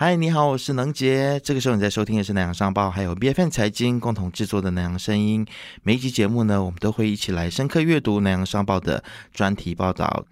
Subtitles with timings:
[0.00, 1.40] 嗨，你好，我是能杰。
[1.42, 5.44] 这个时候你在收听的是南洋商报，还有 B F N 财经共同制作的南洋声音。
[5.82, 9.02] 每一集节目呢，我们都会一起来深刻阅读南洋商报的
[9.34, 10.24] 专题报道。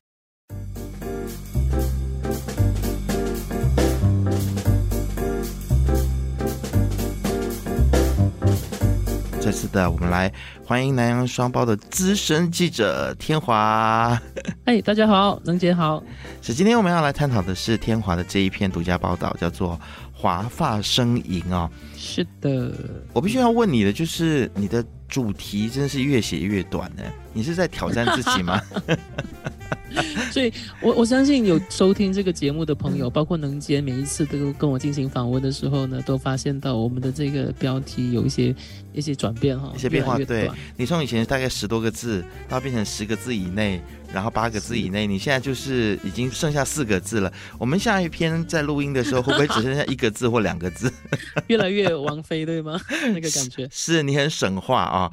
[9.47, 10.33] 这次的，我们来
[10.65, 14.21] 欢迎南洋双胞的资深记者天华。
[14.65, 16.02] 哎，大家好，能姐好。
[16.42, 19.74] 是今天我们要来探讨的是天华的这一篇独家报道，叫做
[20.12, 21.70] 《华发生银》哦。
[21.96, 22.72] 是的，
[23.12, 27.05] 我必须要问你的，就是你的主题真的是越写越短呢？
[27.33, 28.60] 你是在挑战自己吗？
[30.30, 38.55] 所以，我我相信有收听这个节目的朋友，包括能杰，每一次都跟我进行访问的时候呢，都发现到我们的这个标题有一些
[38.92, 40.19] 一些转变哈，一些变化。
[40.19, 43.80] 对，你从以前大概十多个字，到变成十个字以内，
[44.12, 47.33] 然后八个字以内，你现在就是已经剩下四个字了。
[47.58, 50.92] 我们下一篇在录音的时候，会不会只剩下一个字或两个字？
[51.48, 52.80] 越来越王菲对吗？
[53.14, 55.11] 那个感觉是你很省话啊。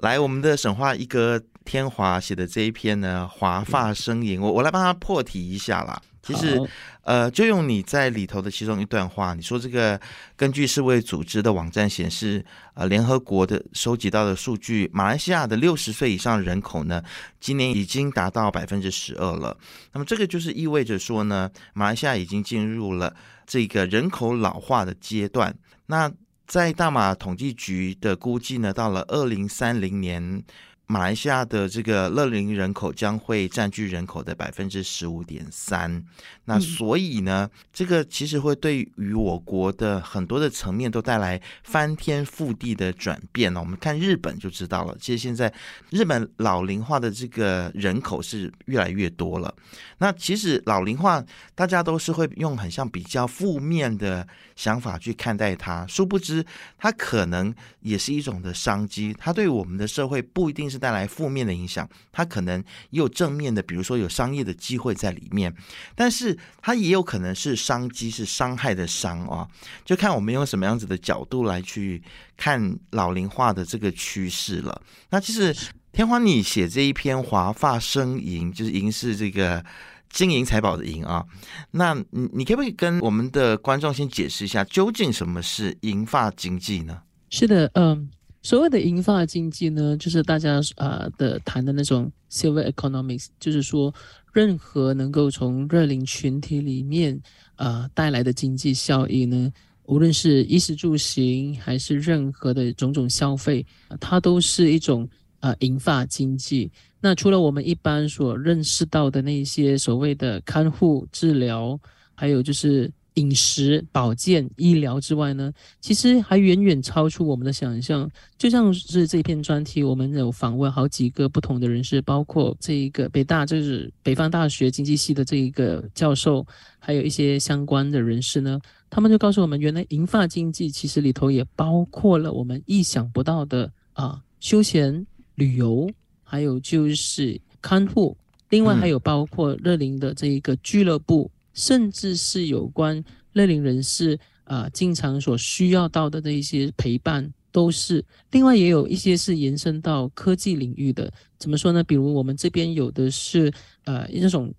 [0.00, 1.42] 来，我们的省话一哥。
[1.64, 6.00] 天华写的这一篇呢，华发生影，我我来帮他破题一下啦。
[6.24, 6.56] 其实，
[7.02, 10.00] 呃，就用你在里头的其中一段话，你说这个
[10.36, 17.02] 根据世卫组织的网站显示，呃，联合国的收集到的数据，马来西亚的六十岁以上人口呢，
[17.40, 19.58] 今年已经达到百分之十二了。
[19.92, 23.12] 那么这个就是意味着说呢，马来西亚已经进入了
[23.44, 25.52] 这个人口老化的阶段。
[25.86, 26.08] 那
[26.46, 30.44] 在大马统计局的估计呢，到了二零三零年。
[30.86, 36.04] 马来西亚的这个乐龄人口将会占据人口的百分之十五点三，
[36.44, 43.60] 那所以呢，这个其实会对于我国的很多的层面都带来翻天覆地的转变呢。
[43.60, 45.50] 我们看日本就知道了，其实现在
[45.90, 49.54] 日本老龄化的这个人口是越来越多了。
[49.98, 56.44] 那其实老龄化大家都是会用很像比较负面的想法去看待它，殊不知
[56.76, 60.82] 它可能也是一种的商机，它对我们的社会不一定是。
[60.82, 62.58] 带来负面的影响，它可能
[62.90, 65.54] 也有正面的，比如说有商业的机会在里面，
[65.94, 69.46] 但是它也有可能是商机，是伤害的伤啊，
[69.84, 72.02] 就看我们用什么样子的角度来去
[72.36, 74.82] 看老龄化的这个趋势了。
[75.10, 75.56] 那其实
[75.92, 79.64] 天花，你写这一篇华发生银，就是银是这个
[80.10, 81.24] 金银财宝的银啊，
[81.70, 87.02] 那你你可不可以跟我们的观众先解释一下，究竟什么是银发经济呢？
[87.30, 88.10] 是的，嗯。
[88.42, 93.94] 所谓的银发经济呢，就是大家啊的谈的那种 silver economics，就是说
[94.32, 97.18] 任何能够从热龄群体里面
[97.54, 99.52] 啊带来的经济效益呢，
[99.84, 103.64] 无论是衣食住行还是任何的种种消费，
[104.00, 105.08] 它都是一种
[105.38, 106.70] 啊银发经济。
[107.00, 111.78] 那除了我们一般所认识到的那些所谓的看护、治疗，
[112.14, 112.90] 还有就是。
[113.14, 118.10] 饮食、保健、医疗之外呢，其实还远远超出我们的想象。
[118.38, 126.46] 就像是这篇专题，我们有访问好几个不同的人士，包括这一个北大，就是北方大学经济系的这一个教授，
[126.78, 128.58] 还有一些相关的人士呢，
[128.88, 135.90] 他们就告诉我们，原来银发经济其实里头也包括了我们意想不到的啊，休闲旅游，
[136.24, 138.16] 还有就是看护，
[138.48, 141.30] 另外还有包括乐龄的这一个俱乐部。
[141.54, 143.02] 甚至是有关
[143.32, 148.04] 乐龄人士啊，经常所需要到的那一些陪伴，都是。
[148.30, 151.12] 另外也有一些是延伸到科技领域的。
[151.38, 151.82] 怎么说呢？
[151.82, 153.52] 比如我们这边有的是
[153.84, 154.52] 呃那种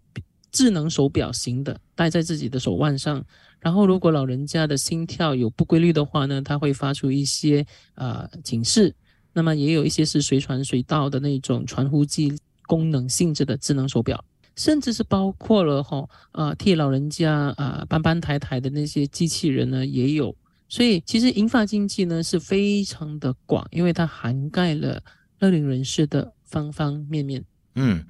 [0.52, 3.24] 智能手表型的，戴在自己的手腕上。
[3.60, 7.66] 然后如果老人家的心跳有不规律的话呢，它会发出一些
[7.96, 8.94] 啊警示。
[9.34, 12.38] 那么也有一些是随传随到的那种传呼机
[12.68, 14.24] 功能性质的智能手表。
[14.56, 20.36] 甚至是包括了哈啊替老人家啊搬搬抬抬的那些机器人呢也有，
[20.70, 25.02] 所以其实银发经济呢是非常的广，因为它涵盖了
[25.40, 27.44] 乐龄人士的方方面面。
[27.76, 28.06] 嗯，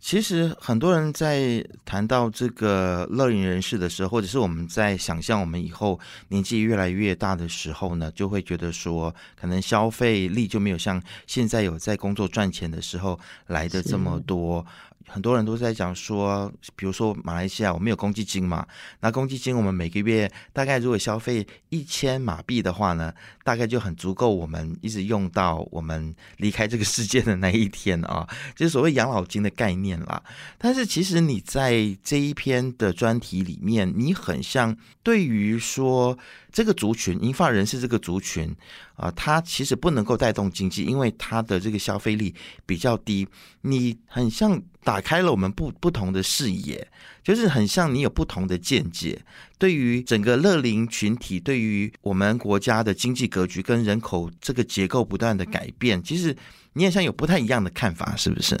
[0.00, 14.64] 其实很多人在谈到这个乐龄人士的时候，或者是我们在想象我们以后年纪越来越大的时候呢，就会觉得说，可能消费力就没有像现在有在工作赚钱的时候来的这么多。
[15.08, 18.66] 很多人都在讲说，比如说马来西亚，我们有公积金嘛？
[19.00, 23.12] 那公积金我们每个月大概如果消费一千马币的话呢，
[23.42, 30.22] 大概就很足够我们一直用到我们离开这个世界的那一天啊，就是所谓养老金的概念啦。
[30.58, 36.18] 但是其实你在这一篇的专题里面，你很像对于说。
[36.50, 38.56] 这个族群，银发人士这个族群
[38.98, 42.34] 啊，它其实不能够带动经济，因为它的这个消费力
[42.66, 43.26] 比较低。
[43.62, 46.86] 你很像打开了我们不不同的视野，
[47.22, 49.20] 就是很像你有不同的见解，
[49.56, 56.36] 对于整个乐龄群体，对于我们国家的经济格局跟人口这个结构不断的改变，其实
[56.72, 58.58] 你也像有不太一样的看法，是不是？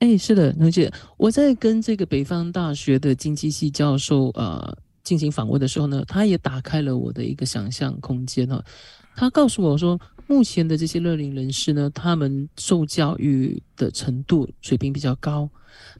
[0.00, 8.62] 哎，是的，能姐，我在跟这个北方大学的经济系教授呃进行访问的时候呢，他也打开了我的一个想象空间哈。
[9.16, 15.48] 他告诉我说，目前的这些乐龄人士呢，他们受教育的程度水平比较高。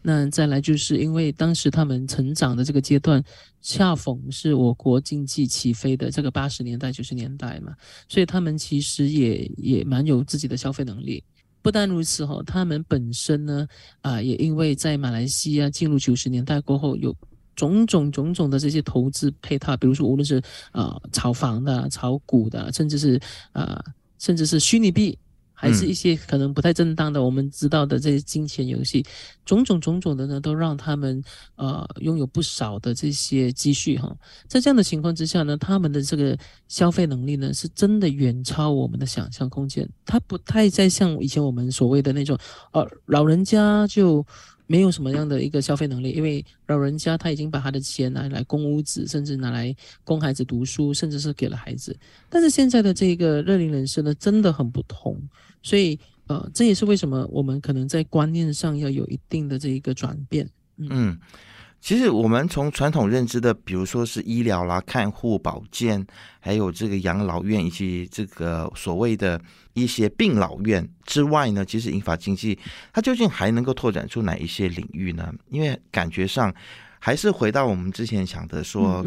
[0.03, 3.25] 那再来就是因为当时他们成长的这个阶段，
[3.63, 7.75] 恰逢是我国经济起飞的这个八十年代、九十年代嘛，
[8.07, 11.25] 所以他们其实也也蛮有自己的消费能力。
[11.63, 13.67] 不但如此哈，他们本身呢，
[14.03, 17.17] 啊，也因为在马来西亚进入九十年代过后有。
[17.57, 23.19] 种种种种的这些投资配套，比如说无论是啊炒房的、炒股的，甚至是
[23.53, 23.83] 啊
[24.19, 25.19] 甚至是虚拟币，
[25.53, 29.05] 还是一些可能不太正当的，我们知道的这些金钱游戏，
[29.45, 31.23] 种种种种的呢，都让他们
[31.57, 34.15] 呃拥有不少的这些积蓄哈。
[34.47, 36.39] 在这样的情况之下呢，他们的这个
[36.69, 39.89] 消费能力呢，是真的远超我们的想象空间。
[40.05, 42.39] 他不太再像以前我们所谓的那种，
[42.73, 44.27] 呃，老人家就。
[44.67, 49.75] 没有什么样的一个消费能力，因为老人家他已经把他的钱拿来供屋子，甚至拿来
[50.05, 51.97] 供孩子读书，甚至是给了孩子。
[52.29, 55.17] 但是现在的这个热龄人士呢，真的很不同，
[55.63, 60.49] 所以呃，这也是为什么我们可能在观念上要有一定的这一个转变。
[60.77, 61.17] 嗯。
[61.81, 66.05] 其实我们从传统认知的，比如说是医疗啦、看护、保健，
[66.41, 69.41] 还有这个养老院以及这个所谓的
[69.75, 72.59] 一些病老院之外呢，其实银发经济
[72.93, 75.33] 它究竟还能够拓展出哪一些领域呢？
[75.51, 76.53] 因为感觉上
[76.99, 79.05] 还是回到我们之前想的说，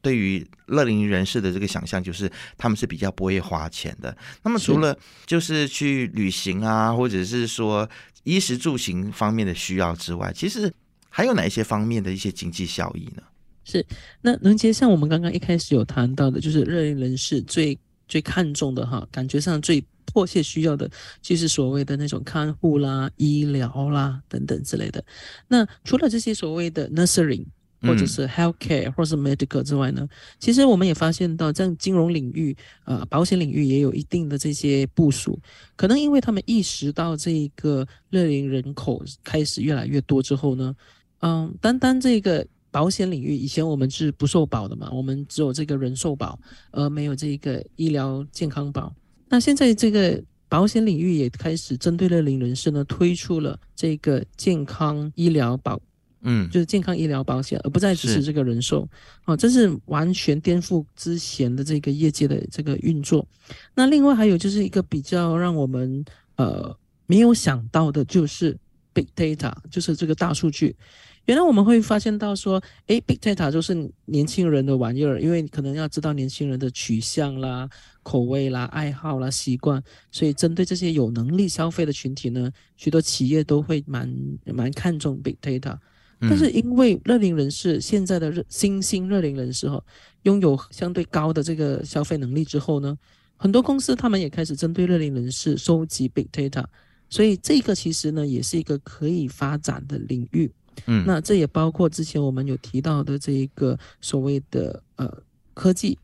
[0.00, 4.16] 对于乐龄人士的这个想象，就是他们是比较不会花钱的。
[4.42, 4.96] 那么除了
[5.26, 7.86] 就是去旅行啊，或者是说
[8.22, 10.72] 衣食住行方面的需要之外，其实。
[11.16, 13.22] 还有哪一些方面的一些经济效益呢？
[13.62, 13.86] 是，
[14.20, 17.78] 那能接像我们刚刚一开始有谈到的，就是热龄人士最
[18.08, 20.90] 最看重的哈，感觉上最迫切需要的，
[21.22, 25.04] 就是所谓的那种看护啦、医疗啦等等之类的。
[25.46, 27.46] 那除了这些所谓的 nursing
[27.82, 30.08] 或者是 healthcare 或者是 medical 之外呢，
[30.40, 32.56] 其实我们也发现到，在金融领域、
[32.86, 35.38] 呃保险领域也有一定的这些部署。
[35.76, 40.74] 可能因为他们意识到这个乐龄人口开始越来越多之后呢。
[41.24, 46.38] 嗯，单单这个保险领域，以前我们是不受保的嘛，我们只有这个人寿保，
[46.70, 48.94] 而没有这个医疗健康保。
[49.30, 55.80] 那现在这个保险领域也开始针对乐龄人士呢，推出了这个健康医疗保，
[56.24, 58.86] 嗯，就是健康医疗保险，而不再只是这个人寿。
[59.24, 63.26] 哦，这是完全颠覆之前的这个业界的这个运作。
[63.74, 66.04] 那另外还有就是一个比较让我们
[66.36, 66.76] 呃
[67.06, 68.54] 没有想到的，就是
[68.92, 70.76] big data，就是这个大数据。
[71.26, 77.66] 原来我们会发现到说，诶 b i g data 就是年轻人的玩意儿，因为可能要知道年轻人的取向啦、
[78.02, 85.78] 口味啦、爱好啦、习惯，所以针对这些有能力消费的群体呢，许多企业都会蛮蛮看重 big data。
[86.20, 89.82] 但是因为乐龄人士现在的热新兴乐龄人士哈，
[90.22, 92.96] 拥有相对高的这个消费能力之后呢，
[93.36, 96.64] 很多公司他们也开始针对乐龄人士收集 big data，
[97.08, 100.50] 所以这个其实呢，也是一个可以发展的领域。
[100.86, 105.12] 嗯，那这也包括之前我们有提到的这一个所谓的呃
[105.54, 105.98] 科技，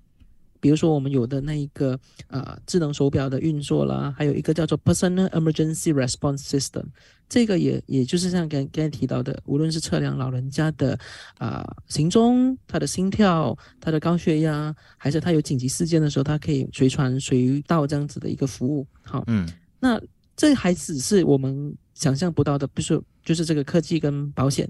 [0.61, 1.99] 比如说我们有的那一个
[2.29, 6.85] 呃智能手表的运作啦，还有一个叫做 Personal Emergency Response System，
[7.29, 10.99] 这个也也就是像刚刚才提到的，无论是测量老人家的
[11.39, 18.87] 啊行踪、他的心跳、他的高血压，还是他有紧急事件的时候，他可以随传随到这样子的一个服务。
[19.03, 19.49] 好，嗯，
[19.79, 20.01] 那
[20.37, 21.77] 这还只是我们。
[21.93, 24.69] 想象不到的，比如说就是这个科技跟保险。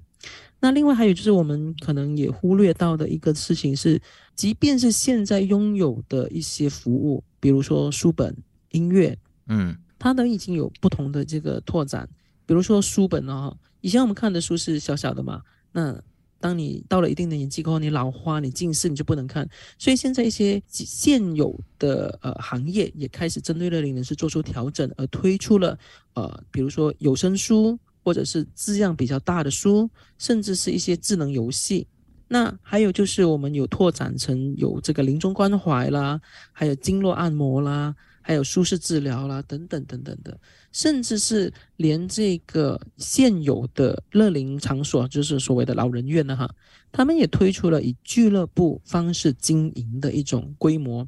[0.60, 4.00] 那另外还有就是我们可能也忽略到的一个事情是，
[4.34, 8.36] 即便是现在拥有的一些服务，比如说书本、
[8.70, 9.16] 音乐，
[9.46, 12.08] 嗯，它都已经有不同的这个拓展。
[12.46, 15.42] 比如说书本哦，以前我们看的书是小小的嘛，
[15.72, 16.00] 那。
[16.42, 19.46] 当你到了一定的年纪过后，你老花、你近视，你就不能看。
[19.76, 25.78] 所以现在一些现有的呃行业也开始针对乐龄人士做出调整，而推出了
[26.14, 29.88] 呃，比如说有声书，或者是字样比较大的书，
[30.18, 31.86] 甚至是一些智能游戏。
[32.28, 36.20] 那还有就是我们有拓展成有这个临终关怀啦，
[36.52, 37.94] 还有经络按摩啦。
[38.30, 40.38] 还有舒适治疗啦，等等等等的，
[40.70, 46.48] 甚至是连这个现有的乐龄场所，就是所谓的老人院呢，哈，
[46.92, 51.04] 他们也推出了以俱乐部方式经营的一种规模。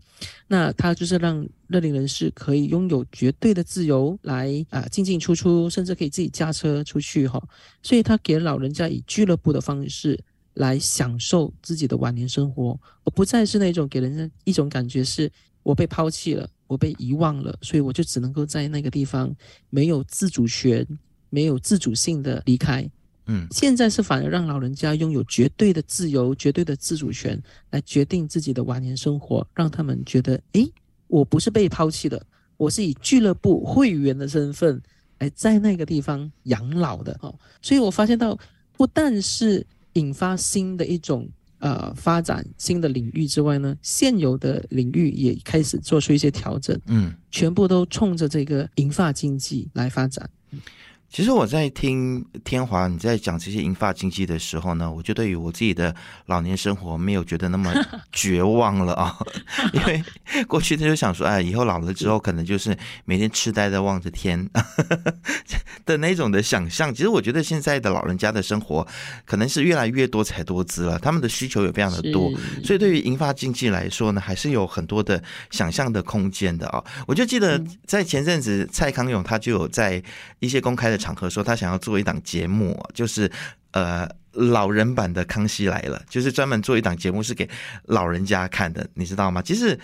[0.48, 7.40] 那它就是让乐龄人士可以拥有绝对的自由来啊进进出出，甚至可以自己驾车出去哈。
[7.84, 10.18] 所以他给老人家以俱乐部的方式
[10.54, 15.30] 来享受自己的晚年生活，而不再是那种给人家一种感觉是
[15.62, 16.50] 我被抛弃了。
[16.72, 19.30] 我被遗忘了，所以我就只能够在那个地方
[19.68, 20.86] 没有自主权、
[21.28, 22.90] 没有自主性的离开。
[23.26, 27.38] 嗯，现在是反而让老人家拥有绝对的自由、绝对的自主权，
[27.68, 30.66] 来决定自己的晚年生活，让他们觉得，诶，
[31.08, 32.24] 我不是被抛弃的，
[32.56, 34.80] 我是以俱乐部会员的身份
[35.18, 37.14] 来在那个地方养老的。
[37.20, 38.38] 哦，所以我发现到，
[38.78, 41.28] 不但是引发新的一种。
[41.62, 50.28] 呃，发展新的领域之外呢，现有的领域也开始做出一些调整，嗯，全部都冲着这个银发经济来发展。
[51.08, 57.70] 其实我在听天华你在讲这些银发经济的时候呢，我就对于我自己的老年生活没有觉得那么
[58.10, 59.16] 绝望了啊，
[59.72, 60.02] 因为
[60.48, 64.48] 过去他就想说，哎，以后老了之后可能就是每天痴呆的望着天
[65.84, 66.92] 的那种的想象。
[66.94, 68.86] 其实我觉得现在的老人家的生活
[69.26, 72.32] 可能是越来越多彩多姿了，他们的需求也非常的多，
[72.64, 76.82] 所以对于银发经济来说呢，还是有很多的想象的空间的啊。
[77.06, 80.02] 我就记得在前阵子蔡康永他就有在
[80.38, 81.02] 一些公开的。
[81.02, 83.28] 场合说他想要做一档节目，就是
[83.72, 87.50] 呃老人版的《康熙来了》，就是专门做一档节目是给
[87.86, 89.42] 老人家看的，你知道吗？
[89.42, 89.76] 其实。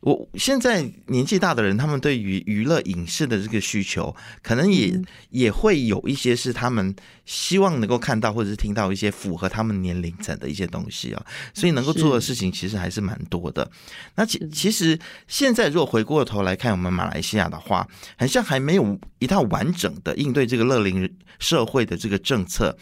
[0.00, 5.00] 我现在年纪大的人，他们对于娱乐影视的这个需求，可能也
[5.30, 6.94] 也会有一些是他们
[7.26, 13.68] 希望能够看到或者是听到一些符合他们年龄层的一些东西啊，所以能够做的事情其实还是蛮多的。
[14.14, 17.86] 那其其实现在如果回过头来看我们马来西亚的话，
[18.16, 22.78] 好像还没有一套完整的应对这个乐龄社会的这个政策。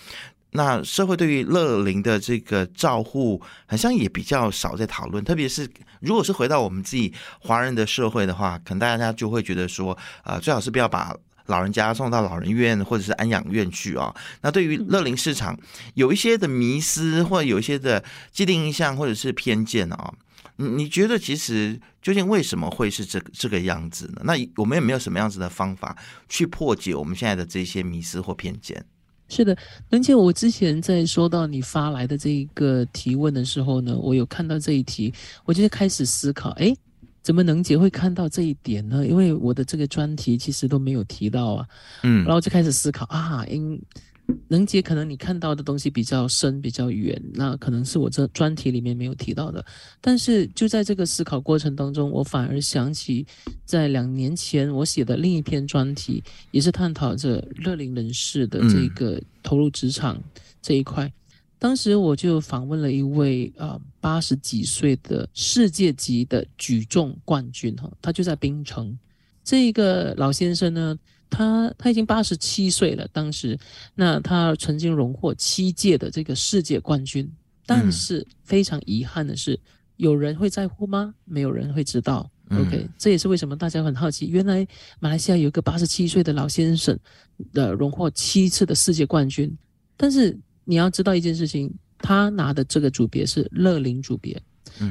[0.57, 5.23] 那社会对于乐龄的这个照护，好像也比较少在讨论。
[5.23, 5.69] 特别是
[6.01, 11.15] 如果是回到我们自己华人的社会的话，可能大家就会觉得说，呃，最好是不要把
[11.47, 14.13] 老人家送到老人院或者是安养院去啊。
[14.41, 15.57] 那对于乐龄市场，
[15.95, 20.13] 有一些的迷思或者有一些的既定印象或者是偏见啊，
[20.57, 24.23] 你你觉得其实究竟为什么会是这这个样子呢？
[24.25, 25.97] 那我们有没有什么样子的方法
[26.29, 28.85] 去破解我们现在的这些迷思或偏见？
[29.29, 29.57] 是的，
[29.91, 35.13] 能姐，我之前在收到你发来的这一个提问的时候呢，我有看到这一题，
[35.45, 36.75] 我就开始思考，哎，
[37.23, 39.07] 怎么能姐会看到这一点呢？
[39.07, 41.67] 因为我的这个专题其实都没有提到啊，
[42.03, 43.81] 嗯，然后就开始思考啊，因。
[44.49, 49.65] 能姐，可能你看到的东西比较深、比较远，那可能是我这专题里面没有提到的。
[50.01, 53.27] 但是就在这个思考过程当中，我反而想起
[53.65, 60.21] 在两年前我写的另一篇专题，也是探讨着乐龄人士的这个投入职场
[60.63, 61.13] 这一块。
[61.59, 68.97] 当时我就访问了一位啊八十几岁的世界级的举重冠军哈，他就在槟城。
[69.43, 70.97] 这个老先生呢。
[71.29, 73.59] 他他已经八十七岁了，当时，
[73.95, 77.31] 那他曾经荣获七届的这个世界冠军，
[77.67, 79.59] 但是非常遗憾的是，
[79.97, 81.15] 有人会在乎吗？
[81.25, 82.31] 没有人会知道。
[82.51, 84.65] OK，这也是为什么大家很好奇，原来
[85.01, 86.97] 马来西亚有一个八十七岁的老先生
[87.53, 89.53] 的荣获七次的世界冠军，
[89.97, 94.41] 但是你要知道一件事情，他拿的这个组别是乐龄组别，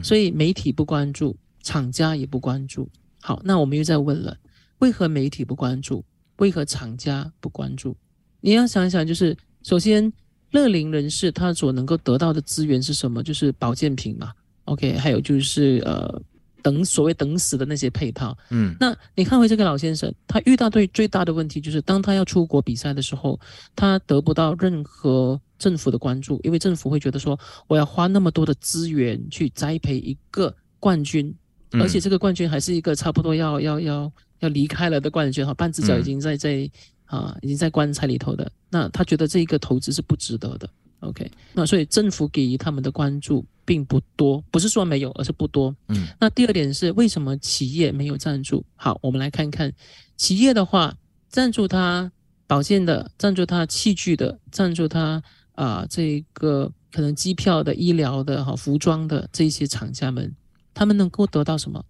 [0.03, 2.89] 所以媒体不关注，厂家也不关注。
[3.21, 4.37] 好，那我们又在问了，
[4.79, 6.03] 为何媒体不关注？
[6.37, 7.95] 为何厂家不关注？
[8.41, 10.11] 你要想一想，就是首先，
[10.51, 13.23] 乐龄人士他所能够得到的资源是什么？
[13.23, 14.31] 就是保健品嘛。
[14.65, 16.21] OK，还有就是呃，
[16.61, 18.37] 等所谓等死的那些配套。
[18.51, 23.39] 嗯，那你看回这个老先生，他遇到最最大的问题就是，当他要出国比赛的时候，
[23.75, 31.33] 他得不到任何政府的关注，因为政府会觉得说，我要花那么多的资源去栽培一个冠军，
[31.71, 34.11] 而且这个冠军还是一个差不多要要要。
[34.39, 36.69] 要离开了的冠军哈，半只脚已经在在
[37.05, 38.51] 啊，已经在棺材里头的。
[38.69, 40.69] 那他觉得这一个投资是不值得的。
[41.01, 45.75] OK，那所以政府给予他们的关注并不多，不是说没有，而是不多。
[45.89, 48.65] 嗯，那第二点是为什么企业没有赞助？
[48.75, 49.71] 好，我们来看看
[50.17, 50.95] 企业的话，
[51.29, 52.11] 赞助他
[52.47, 55.21] 保健的，赞助他器具的，赞助他
[55.53, 60.33] 啊这个可能机票的、医疗的、哈服装的这些厂家们，
[60.73, 61.85] 他们能够得到什么？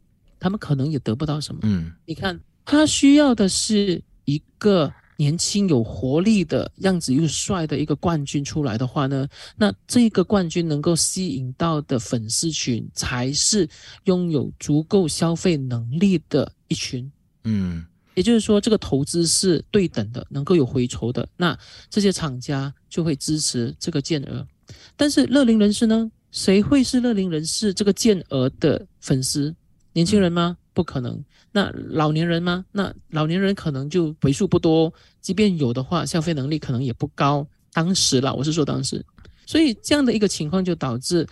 [0.46, 1.62] 他们可能也得不到什么。
[1.64, 13.68] 嗯，你看，他需要的是一个年轻有活力的样子又帅的一个冠军出来的话呢，那这个冠军能够吸引到的粉丝群才是
[14.04, 17.12] 拥有足够消费能力的一群，
[17.46, 17.84] 嗯，
[18.14, 21.58] 也就是说这个投资是对等的，能够有回酬的，那
[21.90, 24.46] 这些厂家就会支持这个建额。
[24.96, 26.12] 但是乐龄人士呢？
[26.30, 29.56] 谁会是乐龄人士这个建额的粉丝？
[29.96, 30.58] 年轻人吗？
[30.74, 31.24] 不可能。
[31.54, 32.66] 那老年人吗？
[32.74, 37.48] 那老年人可能就为数不多，即便有的话，消费能力可能也不高。
[37.72, 39.04] 当时了，我是说当时，
[39.46, 41.26] 所以这样的一个情况就导致，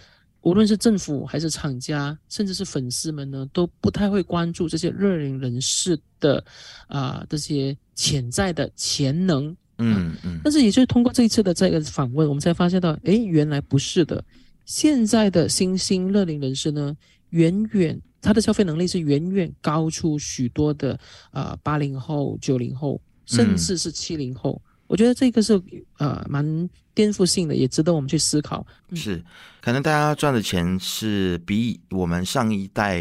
[0.43, 6.41] 无论是政府还是厂家，甚至是粉丝们呢，都不太会关注这些热龄人士的
[6.87, 9.53] 啊这些潜在的潜能。
[9.77, 10.39] 嗯嗯。
[10.41, 14.23] 但是也就是通过这一次的这个访问，我们才发现到，哎，原来不是的。
[14.63, 16.95] 现在的新兴乐龄人士呢，
[17.31, 20.99] 远远他的消费能力是远远高出许多的
[21.31, 24.59] 呃八零后、九零后，甚至是七零后。
[24.87, 25.61] 我觉得这个是
[25.97, 28.65] 呃蛮颠覆性的，也值得我们去思考。
[28.95, 29.23] 是，
[29.61, 32.99] 可能大家赚的钱是比我们上一代，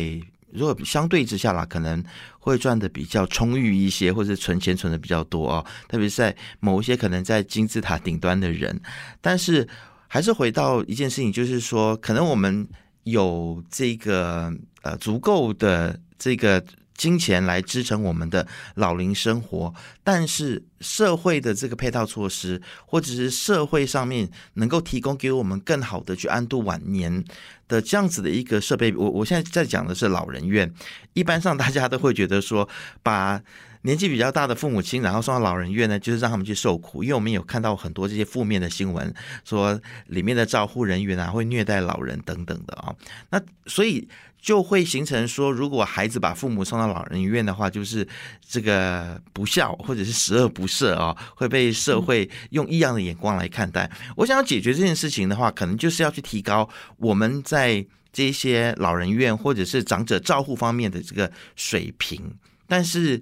[0.50, 2.02] 如果相对之下啦，可能
[2.38, 5.64] 会赚的比较充裕一些，或者存钱存的比较多哦。
[5.88, 8.80] 特别是在某一些可能在金字塔顶端的人，
[9.20, 9.68] 但是。
[10.12, 12.68] 还是回到一件事情，就是说，可能我们
[13.04, 27.24] 有这个呃足够的这个金钱来支撑我们的老龄生活，但是社会的这个配套措施，或者是社会上面能够提供给我们更好的去安度晚年
[27.66, 30.72] 的这样子的一个设备，我我现在在讲的是老人院，
[31.14, 32.68] 一般上大家都会觉得说
[33.02, 33.42] 把。
[33.82, 37.02] 年纪比较大的父母亲，然后送到老人院呢，就是让他们去受苦。
[37.02, 39.12] 因为我们有看到很多这些负面的新闻，
[39.44, 42.94] 说里面的照护人员啊会虐待老人等等的啊。
[43.30, 44.08] 那所以
[44.40, 48.06] 就会形成说，如果孩子把父母送到老人院的话，就是
[48.48, 53.90] 这个不孝或者是十恶不赦啊，会被社会用异样的眼光来看待。
[54.16, 62.32] 我想要解决这件事情的话，可能就是要去提高我们在这些老人院或者是长者照护方面的这个水平，
[62.68, 63.20] 但是。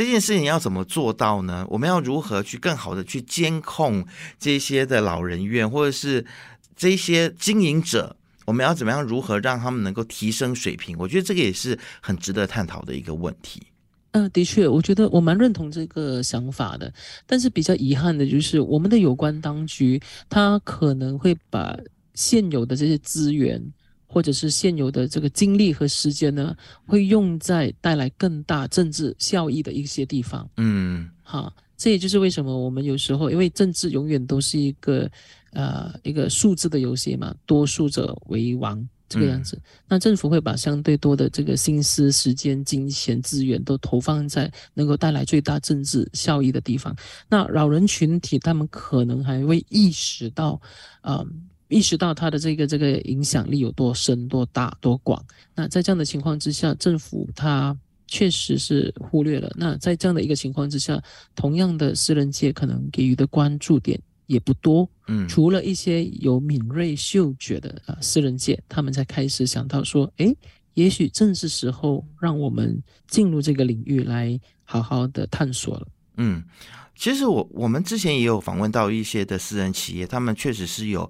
[0.00, 1.66] 这件事情要怎么做到呢？
[1.68, 4.02] 我们要如何去更好的去监控
[4.38, 6.24] 这些的老人院，或者是
[6.74, 8.16] 这些经营者？
[8.46, 10.96] 我们要怎么样如何让他们能够提升水平？
[10.98, 13.60] 我觉得这个也是很值得探讨的一个问题。
[14.12, 16.90] 嗯，的确，我觉得我蛮认同这个想法的。
[17.26, 21.78] 但是比较遗憾的就是，我们的有关当局他可能会把
[22.14, 23.62] 现有的这些资源。
[24.12, 30.50] 或者是现有的这个精力和时间呢，会用在带来更大政治效益的一些地方。
[30.56, 35.08] 嗯，好，这也就是为什么我们有时候，因为政治永远都是一个
[35.52, 39.56] 呃一个数字的游戏嘛，多数者为王这个样子。
[39.86, 46.92] 那政府会把相对多的这个心思、时间、金钱、资源都投放在能够带来最大政治效益的地方。
[47.28, 50.60] 那老人群体他们可能还会意识到，
[51.02, 51.46] 嗯。
[51.70, 55.24] 意识到他的这个这个影响力有多深、多大、多广。
[55.54, 57.74] 那在这样的情况之下，政府他
[58.08, 59.48] 确实是忽略了。
[59.56, 61.00] 那在这样的一个情况之下，
[61.36, 64.86] 同样的私人界可能给予的关注点也不多。
[65.06, 70.36] 嗯，除了一些有敏锐嗅觉的啊私人界，他们才开始想到说，诶，
[70.74, 75.86] 也许正是时候让我们进入这个领域来好好的探索了。
[76.16, 76.42] 嗯，
[76.96, 81.08] 其实我我们之前也有访问到一些的私人企业，他们确实是有。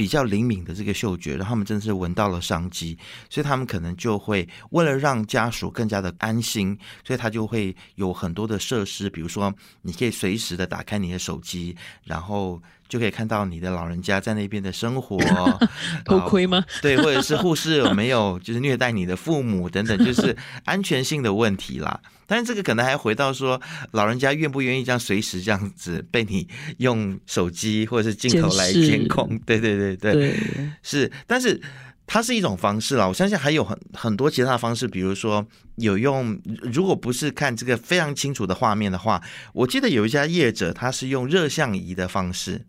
[0.00, 2.96] 比较灵敏的这个嗅觉，然后他们真的是闻到了商机，
[3.28, 15.16] 所以他们可能就会为了让家属更加的安心，所以他就会有很多的设施，比如说你可以随时的打开你的手机，然后就可以看到你的老人家在那边的生活，
[16.04, 16.62] 偷窥吗？
[16.82, 22.00] 对，或者是护士有没有就是虐待你的父母等等，就是安全性的问题啦。
[22.26, 23.60] 但是这个可能还回到说，
[23.92, 26.46] 老人家愿不愿意这样随时这样子被你
[26.78, 29.38] 用手机或者是镜头来监控？
[29.46, 30.36] 对对对对，
[30.82, 31.10] 是。
[31.26, 31.60] 但是
[32.06, 36.36] 它是一种方式啦，我相信还有很很多其他的方式，比如说有用，
[36.72, 39.22] 如果不是看这个非常清楚的画面的话，
[39.52, 42.64] 我记得有一家业者他是用热像仪的方式，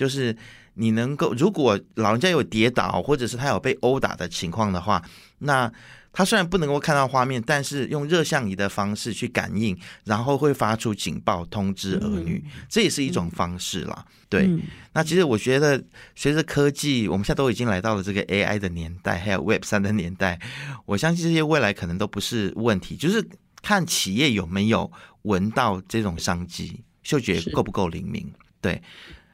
[0.00, 0.34] 就是
[0.74, 5.02] 你能够如果老人家有跌倒或者是他有被殴打的情况的话，
[5.40, 5.70] 那。
[6.12, 14.04] 他虽然不能够看到画面，但是用热像仪的方式去感应，然后会发出警报通知儿女，这也是一种方式啦。
[14.28, 14.50] 对，
[14.92, 15.80] 那其实我觉得，
[16.16, 20.36] 随着科技，我们现在都已经来到了这个 AI 的年代，还有 Web 三的年代，
[20.84, 23.24] 我相信这些未来可能都不是问题，就是
[23.62, 24.90] 看企业有没有
[25.22, 28.28] 闻到这种商机，嗅觉够不够灵敏。
[28.60, 28.82] 对，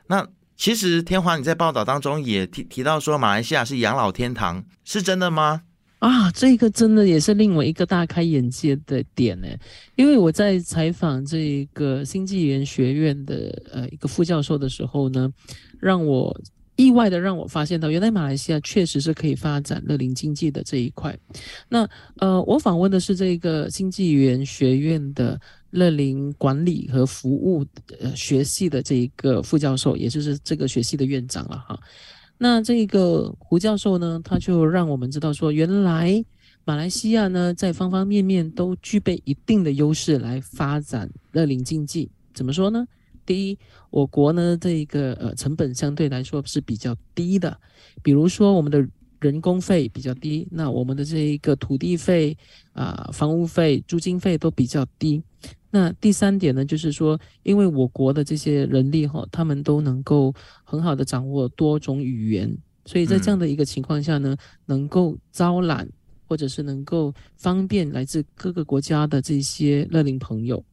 [0.08, 5.62] 那其实天华你在报道当中也提提到说，马来西亚是养老天堂，是真的吗？
[5.98, 9.48] 啊，这个真的也是令我一个大开眼界的点呢，
[9.96, 15.30] 因为我在采访这个新纪元学院的呃一个副教授的时候呢，
[15.80, 16.38] 让我
[16.76, 21.18] 意外的让我发现到，原来马来西亚确实是可以发展乐龄经济的这一块。
[21.68, 27.64] 那呃，我访问的是这个经济园学院的乐龄管理和服务
[27.98, 31.78] 呃学系的这一个副教授，也就是这个学系的院长了哈。
[32.38, 36.22] 那这个胡教授呢，他就让我们知道说，原来
[36.66, 42.10] 马来西亚呢，在方方面面都具备一定的优势来发展乐龄经济。
[42.34, 42.86] 怎么说呢？
[43.26, 43.58] 第一，
[43.90, 47.58] 我国呢这一个呃成本相对来说是比较低的，
[48.02, 48.86] 比如说我们的
[49.18, 52.36] 人工费比较低，那我们的这一个土地费
[52.72, 55.22] 啊、房屋费、租金费都比较低。
[55.70, 60.32] 那第三点呢，就是说，因为我国的这些人力哈，他们都能够
[60.64, 65.86] 很好的掌握多种语言，所以在这样的一个情况下呢，能够招揽
[66.28, 70.64] 或者是能够方便来自各个国家的这些乐龄朋友。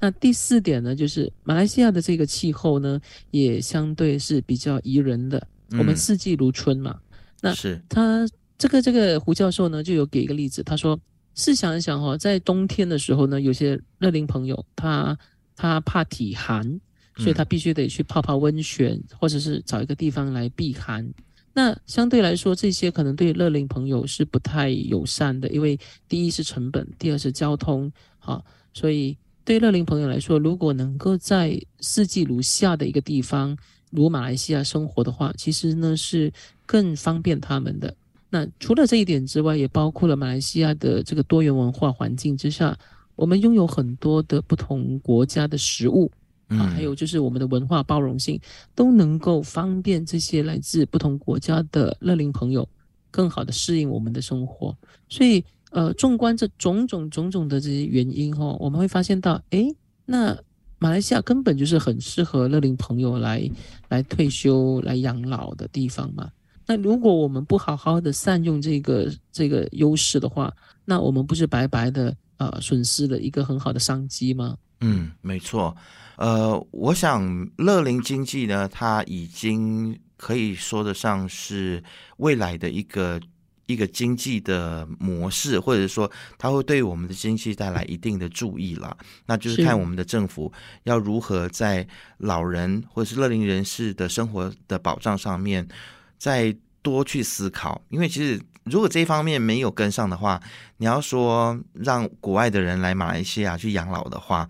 [0.00, 3.00] 那第四点呢，就是马来西亚的这个气候呢，
[3.30, 5.46] 也相对是比较宜人的。
[5.72, 6.98] 我们四季如春嘛。
[7.40, 8.26] 那是他
[8.56, 10.98] 这个这个胡教授呢，就有给一个例子，他说：
[11.34, 15.16] 试想一想哈，在冬天的时候呢，有些乐龄朋友他
[15.54, 16.80] 他怕体寒，
[17.16, 21.08] 所以他必须得去泡泡温泉，或者是找一个地方来避寒。
[21.52, 25.78] 那相对来说，这些可能对乐龄朋友是不太友善的，因为
[26.08, 29.16] 第一是成本，第二是交通，哈，所以。
[29.48, 33.56] 对乐龄朋友来说，如果能够在四季如夏的一个地方，
[33.90, 36.30] 如马来西亚生活的话，其实呢是
[36.66, 37.96] 更方便他们的。
[38.28, 42.78] 那除了这一点之外，也包括了马来西亚的这个多元文化环境之下，
[43.16, 46.12] 我们拥有很多的不同国家的食物
[46.48, 48.38] 啊，还有就是我们的文化包容性，
[48.74, 52.68] 都能够方便这些来自不同国家的乐龄朋友
[53.10, 54.76] 更好的适应我们的生活，
[55.08, 55.42] 所以。
[55.70, 59.66] 呃，纵观这种种种种的这些原因哈，我们会发现到，哎，
[60.06, 60.34] 那
[60.78, 63.46] 马来西亚根本就是很适合乐龄朋友来
[63.88, 66.30] 来退休、来养老的地方嘛。
[66.66, 70.50] 那如果我们不好好的善用这个这个优势的话，
[70.84, 74.56] 那我们不是白白的呃损失了一个很好的商机吗？
[74.80, 75.76] 嗯，没错。
[76.16, 81.82] 呃，我想乐龄经济呢，它已经可以说得上是
[82.16, 83.20] 未来的一个。
[83.68, 90.50] 一个经济的模式，或者说它会对我们的经济带来一定的注意了，那就是看我们的政府
[90.84, 95.68] 要如何在老人或者是乐龄人士的生活的保障上面
[96.16, 97.80] 再多去思考。
[97.90, 100.40] 因为其实如果这一方面没有跟上的话，
[100.78, 104.48] 你要说让国外的人来马来西亚去养老的话，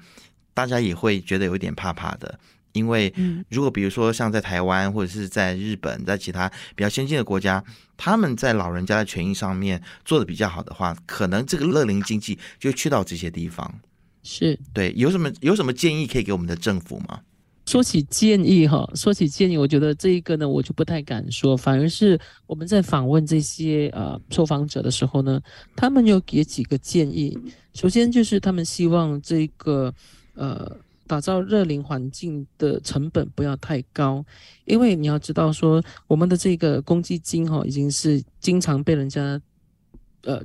[0.55, 2.39] 大家也会觉得有点怕怕的。
[2.73, 3.13] 因为
[3.49, 7.65] 如果比如说像在台湾或者是在日本，在其他比较先进的国家，
[7.97, 13.73] 他们在老人家的权益上面做的比较好的话，可能这个乐龄经济就去到这些地方。
[14.23, 17.21] 是对，有什么有什么建议可以给我们的政府吗？
[17.67, 25.41] 说起建议哈，说起建议，我觉得这一个呢，我就不太敢说，反而是我们在访问这些呃受访者的时候呢，
[25.75, 27.39] 他们有给几个建议。
[27.75, 29.93] 首先就是他们希望这个
[30.35, 30.77] 呃。
[31.09, 34.25] 打造热龄环境的成本不要太高，
[34.65, 39.41] 因为你要知道说，我们的这个公积金哈已经是经常被人家
[40.23, 40.41] 呃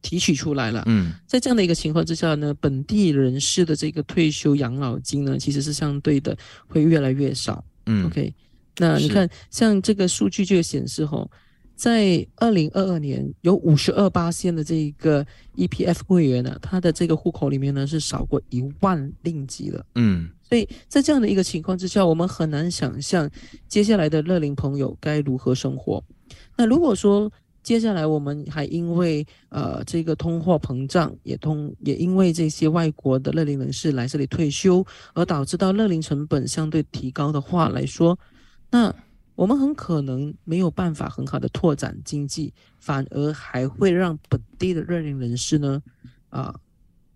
[0.00, 0.84] 提取出来了。
[0.86, 6.36] 嗯，在这样的一个情况之下呢，本地人士的这个退休养老金呢，其实是相对的
[6.68, 7.64] 会越来越少。
[7.86, 8.32] 嗯，OK，
[8.76, 11.26] 那你看像这个数据就显示哈。
[11.80, 19.82] 在二零二二年，有五十二八线的这个 EPF 会员呢，他的这个户口里面呢是少过一万令吉了。
[19.94, 23.30] 嗯，所以在这样的一个情况之下，我们很难想象
[23.66, 26.04] 接下来的乐龄朋友该如何生活。
[26.54, 38.18] 那如果说接下来我们还因为呃这个通货膨胀，也通也因为这些外国的乐龄人士来这里退休，而导致到乐龄成本相对提高的话来说，
[38.70, 38.94] 那。
[39.40, 45.82] 我们很可能没有办法很好的拓展经济，反而还会让本地的乐龄人士呢，
[46.28, 46.54] 啊，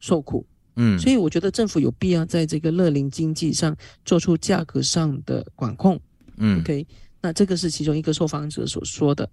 [0.01, 0.47] 受苦。
[0.77, 6.01] 嗯，所以我觉得政府有必要在这个乐龄经济上做出价格上的管控。
[6.39, 6.87] 嗯，OK，
[7.21, 9.29] 那这个是其中一个受访者所说的。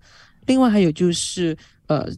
[0.45, 1.55] 另外还有就是，
[1.87, 2.11] 呃，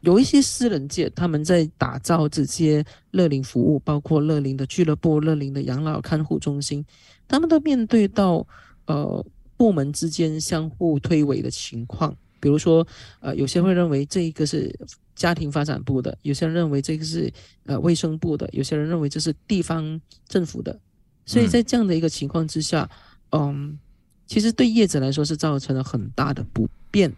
[0.00, 6.82] 有一些私人界他们在打造这些乐龄服务，包括乐龄的俱乐部、乐龄的养老看护中心，
[7.28, 8.46] 他们都面对到
[8.86, 9.22] 呃。
[9.56, 12.86] 部门之间相互推诿的情况，比如说，
[13.20, 14.74] 呃，有些会认为这一个是
[15.14, 17.32] 家庭发展部的，有些人认为这个是
[17.66, 20.78] 呃卫生部的，有些人认为这是地方政府的，
[21.24, 22.88] 所以在这样的一个情况之下，
[23.30, 23.78] 嗯，
[24.26, 27.12] 其实对业者来说是造成了很大的不便，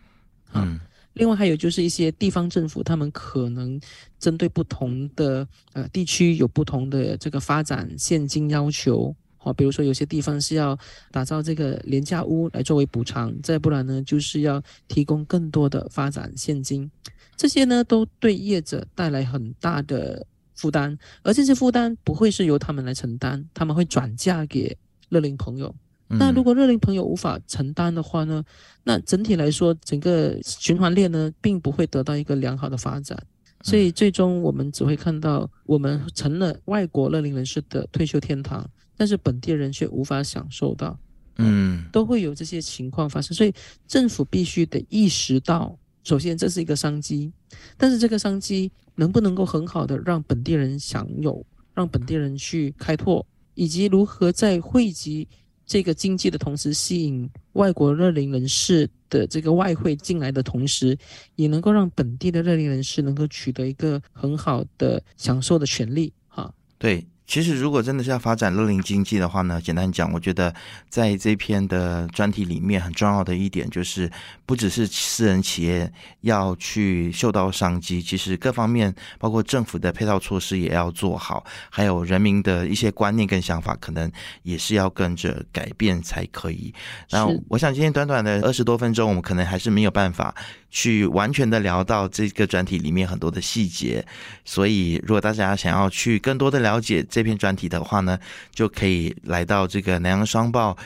[0.52, 0.78] 嗯，
[1.14, 3.80] 另外还有就是一些地方政府，他们可能
[4.18, 9.14] 针对不同的呃地区有不同的这个发展现金要求。
[9.46, 10.76] 好，比如说有些地方是要
[11.12, 16.90] 打造这个廉价屋来作为补偿，再不然呢，就是要提供更多的发展现金，
[17.36, 24.76] 这些呢都对业者带来很大的负担，而这些负担不会是由他们来承担，他们会转嫁给
[25.10, 25.72] 乐龄朋友。
[26.08, 28.42] 那如果乐龄朋友无法承担的话呢，
[28.82, 33.16] 那整体来说，整个循环链呢，并不会得到一个良好的发展。
[33.62, 40.98] 所以最终我们只会看到，我们成了外国乐龄人士的退休天堂，但是本地人却无法享受到，
[41.36, 43.34] 嗯，都会有这些情况发生。
[43.34, 43.52] 所以
[43.86, 47.30] 政府必须得意识到，首先这是一个商机，
[47.76, 55.28] 但是这个商机能不能够很好的让本地人享有，让本地人去开拓，以及如何在汇集。
[55.68, 60.96] 这个经济的同时，吸引外国热龄人士的这个外汇进来的同时，
[61.34, 66.12] 也能够让本地的热龄人士能够取得一个很好的享受的权利。
[66.28, 67.04] 哈，对。
[67.26, 70.54] 其实，如果真的是要发展乐龄经济的话呢，简单讲，我觉得
[70.88, 74.10] 在这篇的专题里面，很重要的一点就是，
[74.46, 84.10] 不只是私人企业要去嗅到商机，其实各方面，包括政府的配套措施也要做好，还有人民的一些观念跟想法，可能
[84.44, 86.72] 也是要跟着改变才可以。
[87.08, 90.34] 然后，我想今天短短的二十多分钟，我们可能还是没有办法。
[90.76, 94.04] 去完全的聊到这个专题里面很多的细节，
[94.44, 98.18] 所以如果大家想要去更多的了解这篇专题的话呢，
[98.52, 100.76] 就可以来到这个南洋商报，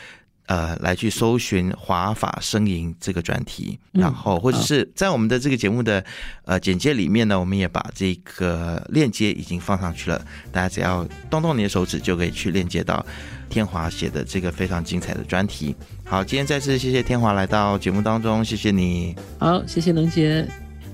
[0.46, 6.04] 呃，来去搜寻华法声吟这个专题，然后或者是在我们的这个节目的
[6.44, 13.04] 呃简介里面呢，我们也把这个链接已经放上去了，大家只要动动你的手指就可以去链接到。
[13.48, 15.74] 天华写的这个非常精彩的专题。
[16.04, 19.12] 好，今天再次谢谢天华来到节目当中，谢谢你。
[19.40, 20.46] 好，谢谢能杰。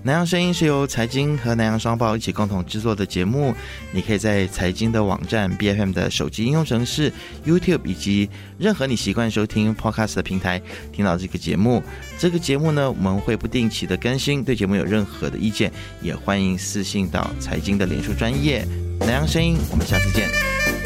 [0.07, 3.53] 南洋声音是由财经和南洋商报一起共同制作的节目，
[3.91, 7.13] 你可以在财经的网站、B F M 的手机应用程式、
[7.45, 11.83] YouTube 以及任何你习惯收听 Podcast 的平台听到这个节目。
[12.21, 14.45] 这个节目呢，我们会不定期的更新。
[14.45, 18.65] 对节目有任何的意见，也欢迎私信到财经的脸书专业
[19.01, 19.57] 南洋声音。
[19.73, 20.86] 我们下次见。